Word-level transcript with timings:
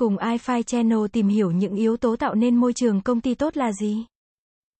Cùng 0.00 0.16
iFi 0.16 0.62
Channel 0.62 0.98
tìm 1.12 1.28
hiểu 1.28 1.50
những 1.50 1.74
yếu 1.74 1.96
tố 1.96 2.16
tạo 2.16 2.34
nên 2.34 2.56
môi 2.56 2.72
trường 2.72 3.00
công 3.00 3.20
ty 3.20 3.34
tốt 3.34 3.56
là 3.56 3.72
gì? 3.72 4.06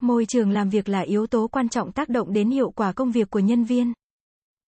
Môi 0.02 0.26
trường 0.26 0.50
làm 0.50 0.68
việc 0.68 0.88
là 0.88 1.00
yếu 1.00 1.26
tố 1.26 1.48
quan 1.48 1.68
trọng 1.68 1.92
tác 1.92 2.08
động 2.08 2.32
đến 2.32 2.50
hiệu 2.50 2.70
quả 2.70 2.92
công 2.92 3.10
việc 3.10 3.30
của 3.30 3.38
nhân 3.38 3.64
viên. 3.64 3.92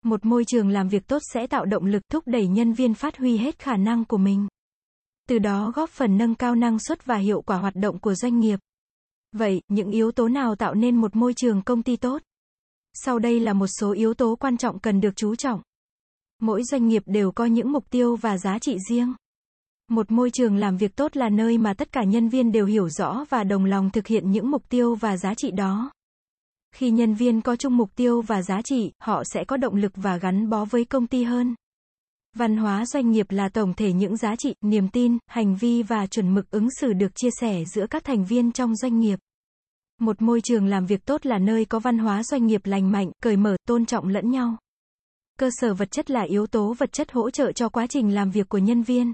Một 0.04 0.24
môi 0.24 0.44
trường 0.44 0.68
làm 0.68 0.88
việc 0.88 1.06
tốt 1.06 1.18
sẽ 1.32 1.46
tạo 1.46 1.64
động 1.64 1.86
lực 1.86 2.02
thúc 2.10 2.24
đẩy 2.26 2.46
nhân 2.46 2.72
viên 2.72 2.94
phát 2.94 3.16
huy 3.16 3.36
hết 3.36 3.58
khả 3.58 3.76
năng 3.76 4.04
của 4.04 4.16
mình. 4.16 4.48
Từ 5.28 5.38
đó 5.38 5.72
góp 5.74 5.90
phần 5.90 6.18
nâng 6.18 6.34
cao 6.34 6.54
năng 6.54 6.78
suất 6.78 7.04
và 7.04 7.16
hiệu 7.16 7.42
quả 7.42 7.56
hoạt 7.56 7.76
động 7.76 7.98
của 7.98 8.14
doanh 8.14 8.40
nghiệp. 8.40 8.58
Vậy, 9.32 9.62
những 9.68 9.90
yếu 9.90 10.12
tố 10.12 10.28
nào 10.28 10.56
tạo 10.56 10.74
nên 10.74 10.96
một 10.96 11.16
môi 11.16 11.34
trường 11.34 11.62
công 11.62 11.82
ty 11.82 11.96
tốt? 11.96 12.22
Sau 12.94 13.18
đây 13.18 13.40
là 13.40 13.52
một 13.52 13.68
số 13.80 13.92
yếu 13.92 14.14
tố 14.14 14.36
quan 14.36 14.56
trọng 14.56 14.78
cần 14.78 15.00
được 15.00 15.16
chú 15.16 15.36
trọng. 15.36 15.62
Mỗi 16.40 16.64
doanh 16.64 16.88
nghiệp 16.88 17.02
đều 17.06 17.32
có 17.32 17.44
những 17.44 17.72
mục 17.72 17.90
tiêu 17.90 18.16
và 18.16 18.38
giá 18.38 18.58
trị 18.58 18.76
riêng. 18.88 19.14
Một 19.92 20.10
môi 20.10 20.30
trường 20.30 20.56
làm 20.56 20.76
việc 20.76 20.96
tốt 20.96 21.16
là 21.16 21.28
nơi 21.28 21.58
mà 21.58 21.74
tất 21.74 21.92
cả 21.92 22.04
nhân 22.04 22.28
viên 22.28 22.52
đều 22.52 22.66
hiểu 22.66 22.88
rõ 22.88 23.24
và 23.30 23.44
đồng 23.44 23.64
lòng 23.64 23.90
thực 23.90 24.06
hiện 24.06 24.30
những 24.30 24.50
mục 24.50 24.68
tiêu 24.68 24.94
và 24.94 25.16
giá 25.16 25.34
trị 25.34 25.50
đó. 25.50 25.90
Khi 26.74 26.90
nhân 26.90 27.14
viên 27.14 27.40
có 27.40 27.56
chung 27.56 27.76
mục 27.76 27.90
tiêu 27.96 28.22
và 28.22 28.42
giá 28.42 28.62
trị, 28.64 28.92
họ 28.98 29.22
sẽ 29.24 29.44
có 29.44 29.56
động 29.56 29.74
lực 29.74 29.92
và 29.94 30.16
gắn 30.16 30.50
bó 30.50 30.64
với 30.64 30.84
công 30.84 31.06
ty 31.06 31.22
hơn. 31.22 31.54
Văn 32.36 32.56
hóa 32.56 32.86
doanh 32.86 33.10
nghiệp 33.10 33.26
là 33.30 33.48
tổng 33.48 33.74
thể 33.74 33.92
những 33.92 34.16
giá 34.16 34.36
trị, 34.36 34.54
niềm 34.60 34.88
tin, 34.88 35.18
hành 35.26 35.56
vi 35.56 35.82
và 35.82 36.06
chuẩn 36.06 36.34
mực 36.34 36.50
ứng 36.50 36.68
xử 36.80 36.92
được 36.92 37.14
chia 37.14 37.30
sẻ 37.40 37.64
giữa 37.74 37.86
các 37.86 38.04
thành 38.04 38.24
viên 38.24 38.52
trong 38.52 38.76
doanh 38.76 39.00
nghiệp. 39.00 39.18
Một 40.00 40.22
môi 40.22 40.40
trường 40.40 40.66
làm 40.66 40.86
việc 40.86 41.04
tốt 41.04 41.26
là 41.26 41.38
nơi 41.38 41.64
có 41.64 41.78
văn 41.78 41.98
hóa 41.98 42.22
doanh 42.22 42.46
nghiệp 42.46 42.60
lành 42.64 42.92
mạnh, 42.92 43.10
cởi 43.22 43.36
mở, 43.36 43.56
tôn 43.68 43.86
trọng 43.86 44.08
lẫn 44.08 44.30
nhau. 44.30 44.56
Cơ 45.38 45.50
sở 45.52 45.74
vật 45.74 45.90
chất 45.90 46.10
là 46.10 46.22
yếu 46.22 46.46
tố 46.46 46.74
vật 46.78 46.92
chất 46.92 47.12
hỗ 47.12 47.30
trợ 47.30 47.52
cho 47.52 47.68
quá 47.68 47.86
trình 47.86 48.14
làm 48.14 48.30
việc 48.30 48.48
của 48.48 48.58
nhân 48.58 48.82
viên. 48.82 49.12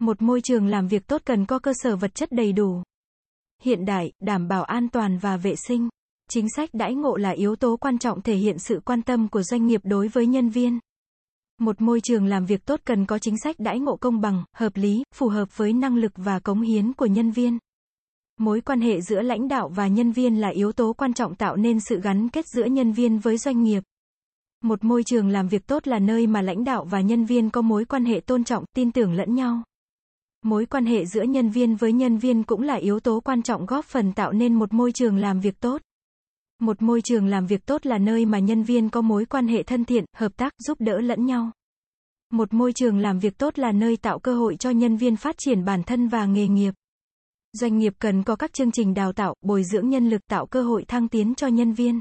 Một 0.00 0.22
môi 0.22 0.40
trường 0.40 0.66
làm 0.66 0.88
việc 0.88 1.06
tốt 1.06 1.22
cần 1.24 1.46
có 1.46 1.58
cơ 1.58 1.72
sở 1.74 1.96
vật 1.96 2.14
chất 2.14 2.32
đầy 2.32 2.52
đủ, 2.52 2.82
hiện 3.62 3.84
đại, 3.84 4.12
đảm 4.20 4.48
bảo 4.48 4.64
an 4.64 4.88
toàn 4.88 5.18
và 5.18 5.36
vệ 5.36 5.54
sinh. 5.56 5.88
Chính 6.30 6.46
sách 6.56 6.70
đãi 6.72 6.94
ngộ 6.94 7.16
là 7.16 7.30
yếu 7.30 7.56
tố 7.56 7.76
quan 7.76 7.98
trọng 7.98 8.22
thể 8.22 8.34
hiện 8.34 8.58
sự 8.58 8.80
quan 8.84 9.02
tâm 9.02 9.28
của 9.28 9.42
doanh 9.42 9.66
nghiệp 9.66 9.80
đối 9.84 10.08
với 10.08 10.26
nhân 10.26 10.48
viên. 10.48 10.78
Một 11.58 11.80
môi 11.80 12.00
trường 12.00 12.26
làm 12.26 12.46
việc 12.46 12.64
tốt 12.64 12.80
cần 12.84 13.06
có 13.06 13.18
chính 13.18 13.38
sách 13.38 13.56
đãi 13.58 13.78
ngộ 13.80 13.96
công 13.96 14.20
bằng, 14.20 14.44
hợp 14.56 14.76
lý, 14.76 15.02
phù 15.14 15.28
hợp 15.28 15.56
với 15.56 15.72
năng 15.72 15.96
lực 15.96 16.12
và 16.16 16.38
cống 16.38 16.60
hiến 16.60 16.92
của 16.92 17.06
nhân 17.06 17.30
viên. 17.30 17.58
Mối 18.38 18.60
quan 18.60 18.80
hệ 18.80 19.00
giữa 19.00 19.22
lãnh 19.22 19.48
đạo 19.48 19.68
và 19.68 19.86
nhân 19.88 20.12
viên 20.12 20.40
là 20.40 20.48
yếu 20.48 20.72
tố 20.72 20.92
quan 20.92 21.14
trọng 21.14 21.34
tạo 21.34 21.56
nên 21.56 21.80
sự 21.80 22.00
gắn 22.00 22.28
kết 22.28 22.44
giữa 22.46 22.64
nhân 22.64 22.92
viên 22.92 23.18
với 23.18 23.38
doanh 23.38 23.62
nghiệp. 23.62 23.82
Một 24.62 24.84
môi 24.84 25.02
trường 25.04 25.28
làm 25.28 25.48
việc 25.48 25.66
tốt 25.66 25.86
là 25.86 25.98
nơi 25.98 26.26
mà 26.26 26.42
lãnh 26.42 26.64
đạo 26.64 26.84
và 26.84 27.00
nhân 27.00 27.24
viên 27.24 27.50
có 27.50 27.62
mối 27.62 27.84
quan 27.84 28.04
hệ 28.04 28.20
tôn 28.20 28.44
trọng, 28.44 28.64
tin 28.74 28.92
tưởng 28.92 29.12
lẫn 29.12 29.34
nhau. 29.34 29.62
Mối 30.46 30.66
quan 30.66 30.86
hệ 30.86 31.06
giữa 31.06 31.22
nhân 31.22 31.48
viên 31.48 31.76
với 31.76 31.92
nhân 31.92 32.18
viên 32.18 32.42
cũng 32.42 32.62
là 32.62 32.74
yếu 32.74 33.00
tố 33.00 33.20
quan 33.20 33.42
trọng 33.42 33.66
góp 33.66 33.84
phần 33.84 34.12
tạo 34.12 34.32
nên 34.32 34.54
một 34.54 34.72
môi 34.72 34.92
trường 34.92 35.16
làm 35.16 35.40
việc 35.40 35.60
tốt. 35.60 35.82
Một 36.60 36.82
môi 36.82 37.00
trường 37.02 37.26
làm 37.26 37.46
việc 37.46 37.66
tốt 37.66 37.86
là 37.86 37.98
nơi 37.98 38.26
mà 38.26 38.38
nhân 38.38 38.62
viên 38.62 38.90
có 38.90 39.02
mối 39.02 39.24
quan 39.24 39.48
hệ 39.48 39.62
thân 39.62 39.84
thiện, 39.84 40.04
hợp 40.16 40.36
tác, 40.36 40.52
giúp 40.58 40.80
đỡ 40.80 41.00
lẫn 41.00 41.26
nhau. 41.26 41.50
Một 42.32 42.54
môi 42.54 42.72
trường 42.72 42.98
làm 42.98 43.18
việc 43.18 43.38
tốt 43.38 43.58
là 43.58 43.72
nơi 43.72 43.96
tạo 43.96 44.18
cơ 44.18 44.34
hội 44.34 44.56
cho 44.56 44.70
nhân 44.70 44.96
viên 44.96 45.16
phát 45.16 45.34
triển 45.38 45.64
bản 45.64 45.82
thân 45.82 46.08
và 46.08 46.26
nghề 46.26 46.48
nghiệp. 46.48 46.74
Doanh 47.52 47.78
nghiệp 47.78 47.92
cần 47.98 48.22
có 48.22 48.36
các 48.36 48.52
chương 48.52 48.72
trình 48.72 48.94
đào 48.94 49.12
tạo, 49.12 49.34
bồi 49.42 49.62
dưỡng 49.64 49.88
nhân 49.88 50.08
lực 50.08 50.20
tạo 50.30 50.46
cơ 50.46 50.62
hội 50.62 50.84
thăng 50.88 51.08
tiến 51.08 51.34
cho 51.34 51.46
nhân 51.46 51.72
viên. 51.72 52.00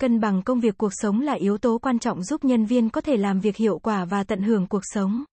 Cân 0.00 0.20
bằng 0.20 0.42
công 0.42 0.60
việc 0.60 0.78
cuộc 0.78 0.92
sống 0.92 1.20
là 1.20 1.32
yếu 1.32 1.58
tố 1.58 1.78
quan 1.78 1.98
trọng 1.98 2.22
giúp 2.22 2.44
nhân 2.44 2.64
viên 2.64 2.90
có 2.90 3.00
thể 3.00 3.16
làm 3.16 3.40
việc 3.40 3.56
hiệu 3.56 3.78
quả 3.78 4.04
và 4.04 4.24
tận 4.24 4.42
hưởng 4.42 4.66
cuộc 4.66 4.82
sống. 4.82 5.24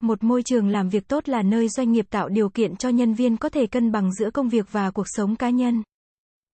Một 0.00 0.24
môi 0.24 0.42
trường 0.42 0.68
làm 0.68 0.88
việc 0.88 1.08
tốt 1.08 1.28
là 1.28 1.42
nơi 1.42 1.68
doanh 1.68 1.92
nghiệp 1.92 2.06
tạo 2.10 2.28
điều 2.28 2.48
kiện 2.48 2.76
cho 2.76 2.88
nhân 2.88 3.14
viên 3.14 3.36
có 3.36 3.48
thể 3.48 3.66
cân 3.66 3.92
bằng 3.92 4.12
giữa 4.12 4.30
công 4.30 4.48
việc 4.48 4.72
và 4.72 4.90
cuộc 4.90 5.06
sống 5.06 5.36
cá 5.36 5.50
nhân. 5.50 5.82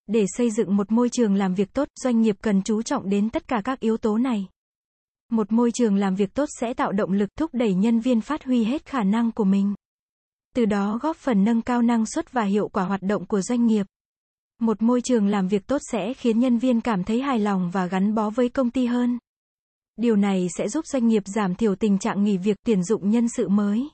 Để 0.07 0.25
xây 0.37 0.51
dựng 0.51 0.77
một 0.77 0.93
môi 0.93 1.09
trường 1.09 1.35
làm 1.35 1.55
việc 1.55 1.73
tốt, 1.73 1.89
doanh 2.03 2.21
nghiệp 2.21 2.37
cần 2.43 2.63
chú 2.63 2.83
trọng 2.83 3.09
đến 3.09 3.31
tất 3.31 3.49
cả 3.49 3.61
các 3.65 3.81
yếu 3.81 3.97
tố 3.97 4.19
này. 4.19 4.47
Một 5.31 5.53
môi 5.53 5.71
trường 5.75 5.97
làm 5.97 6.15
việc 6.15 6.35
tốt 6.35 6.49
sẽ 6.61 6.75
tạo 6.75 6.93
động 6.93 7.13
lực 7.13 7.31
thúc 7.39 7.51
đẩy 7.55 7.75
nhân 7.75 8.01
viên 8.01 8.21
phát 8.21 8.45
huy 8.45 8.65
hết 8.65 8.87
khả 8.87 9.03
năng 9.03 9.33
của 9.33 9.45
mình. 9.45 9.75
Từ 10.55 10.65
đó 10.65 10.99
góp 11.03 11.17
phần 11.17 11.45
nâng 11.45 11.63
cao 11.63 11.83
năng 11.83 12.07
suất 12.07 12.33
và 12.33 12.43
hiệu 12.45 12.69
quả 12.69 12.85
hoạt 12.85 13.03
động 13.03 13.27
của 13.27 13.41
doanh 13.41 13.67
nghiệp. 13.67 13.87
Một 14.61 14.83
môi 14.83 15.01
trường 15.01 15.27
làm 15.27 15.49
việc 15.49 15.67
tốt 15.67 15.79
sẽ 15.93 16.15
khiến 16.15 16.39
nhân 16.39 16.59
viên 16.59 16.81
cảm 16.81 17.05
thấy 17.05 17.21
hài 17.21 17.39
lòng 17.39 17.71
và 17.71 17.87
gắn 17.87 18.15
bó 18.15 18.31
với 18.31 18.49
công 18.49 18.71
ty 18.71 18.87
hơn. 18.87 19.19
Điều 19.97 20.17
này 20.17 20.47
sẽ 20.59 20.69
giúp 20.69 20.87
doanh 20.87 21.09
nghiệp 21.09 21.23
giảm 21.27 21.55
thiểu 21.55 21.75
tình 21.75 21.99
trạng 21.99 22.25
nghỉ 22.25 22.37
việc 22.37 22.57
tuyển 22.67 22.85
dụng 22.85 23.11
nhân 23.11 23.27
sự 23.37 23.49
mới. 23.49 23.89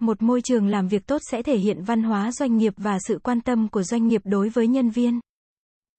Một 0.00 0.22
môi 0.22 0.42
trường 0.42 0.66
làm 0.66 0.88
việc 0.88 1.06
tốt 1.06 1.18
sẽ 1.30 1.42
thể 1.42 1.56
hiện 1.56 1.82
văn 1.82 2.02
hóa 2.02 2.32
doanh 2.32 2.56
nghiệp 2.56 2.72
và 2.76 2.98
sự 3.08 3.18
quan 3.22 3.40
tâm 3.40 3.68
của 3.68 3.82
doanh 3.82 4.06
nghiệp 4.06 4.20
đối 4.24 4.48
với 4.48 4.66
nhân 4.66 4.90
viên. 4.90 5.20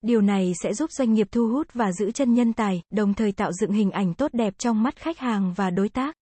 Điều 0.02 0.20
này 0.20 0.52
sẽ 0.62 0.74
giúp 0.74 0.90
doanh 0.92 1.12
nghiệp 1.12 1.26
thu 1.30 1.48
hút 1.48 1.66
và 1.74 1.92
giữ 1.92 2.10
chân 2.10 2.34
nhân 2.34 2.52
tài, 2.52 2.82
đồng 2.90 3.14
thời 3.14 3.32
tạo 3.32 3.52
dựng 3.52 3.72
hình 3.72 3.90
ảnh 3.90 4.14
tốt 4.14 4.30
đẹp 4.34 4.54
trong 4.58 4.82
mắt 4.82 4.96
khách 4.96 5.18
hàng 5.18 5.54
và 5.56 5.70
đối 5.70 5.88
tác. 5.88 6.14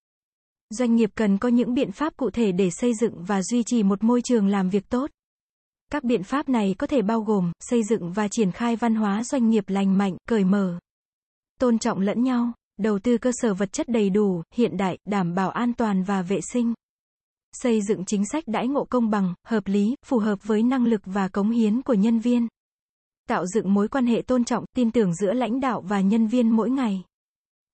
Doanh 0.71 0.95
nghiệp 0.95 1.11
cần 1.15 1.39
có 1.39 1.49
những 1.49 1.75
biện 1.75 1.93
pháp 1.93 2.17
cụ 2.17 2.31
thể 2.31 2.53
để 2.53 2.71
xây 2.71 2.95
dựng 2.95 3.25
và 3.25 3.43
duy 3.43 3.63
trì 3.63 3.83
một 3.83 4.05
môi 4.05 4.23
trường 4.23 4.47
làm 4.47 4.71
việc 4.71 4.89
tốt. 4.89 5.11
Các 5.93 6.05
biện 6.05 6.23
pháp 6.23 6.49
này 6.49 6.75
có 6.79 6.87
thể 6.87 7.03
bao 7.03 7.21
gồm 7.21 7.53
xây 7.61 7.83
dựng 7.85 8.13
và 8.13 8.29
triển 8.29 8.53
khai 8.53 8.77
văn 8.77 8.95
hóa 8.95 9.25
doanh 9.25 9.51
nghiệp 9.51 9.65
lành 9.67 9.99
mạnh, 9.99 10.17
cởi 10.29 10.45
mở, 10.45 10.79
tôn 11.61 11.79
trọng 11.79 12.01
lẫn 12.01 12.23
nhau, 12.23 12.53
đầu 12.79 12.99
tư 12.99 13.19
cơ 13.19 13.31
sở 13.35 13.55
vật 13.55 13.73
chất 13.73 13.89
đầy 13.89 14.11
đủ, 14.11 14.43
hiện 14.55 14.77
đại, 14.77 14.99
đảm 15.05 15.35
bảo 15.35 15.51
an 15.51 15.75
toàn 15.75 16.03
và 16.03 16.23
vệ 16.23 16.41
sinh. 16.53 16.75
Xây 17.53 17.83
dựng 17.83 18.05
chính 18.05 18.25
sách 18.33 18.45
đãi 18.47 18.69
ngộ 18.69 18.85
công 18.85 19.11
bằng, 19.11 19.35
hợp 19.47 19.67
lý, 19.67 19.95
phù 20.07 20.19
hợp 20.19 20.39
với 20.43 20.63
năng 20.63 20.85
lực 20.85 21.01
và 21.05 21.29
cống 21.29 21.51
hiến 21.51 21.83
của 21.83 21.95
nhân 21.95 22.19
viên. 22.19 22.49
Tạo 23.29 23.47
dựng 23.47 23.75
mối 23.75 23.89
quan 23.89 24.07
hệ 24.07 24.23
tôn 24.23 24.45
trọng, 24.45 24.65
tin 24.77 24.91
tưởng 24.91 25.15
giữa 25.15 25.33
lãnh 25.33 25.61
đạo 25.61 25.81
và 25.81 26.01
nhân 26.01 26.27
viên 26.27 26.51
mỗi 26.51 26.71
ngày. 26.71 27.03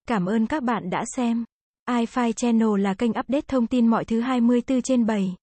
Cảm 0.07 0.25
ơn 0.25 0.47
các 0.47 0.63
bạn 0.63 0.89
đã 0.89 1.03
xem. 1.15 1.45
iFi 1.89 2.31
Channel 2.31 2.79
là 2.79 2.93
kênh 2.93 3.11
update 3.11 3.45
thông 3.47 3.67
tin 3.67 3.87
mọi 3.87 4.05
thứ 4.05 4.19
24 4.19 4.81
trên 4.81 5.05
7. 5.05 5.35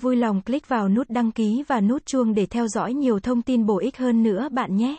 Vui 0.00 0.16
lòng 0.16 0.42
click 0.42 0.68
vào 0.68 0.88
nút 0.88 1.10
đăng 1.10 1.32
ký 1.32 1.64
và 1.68 1.80
nút 1.80 2.06
chuông 2.06 2.34
để 2.34 2.46
theo 2.46 2.68
dõi 2.68 2.94
nhiều 2.94 3.20
thông 3.20 3.42
tin 3.42 3.66
bổ 3.66 3.78
ích 3.78 3.96
hơn 3.96 4.22
nữa 4.22 4.48
bạn 4.52 4.76
nhé. 4.76 4.96